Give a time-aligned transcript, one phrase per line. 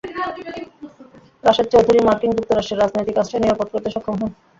[1.43, 4.31] রাশেদ চৌধুরী মার্কিন যুক্তরাষ্ট্রে রাজনৈতিক আশ্রয় নিরাপদ করতে সক্ষম হন।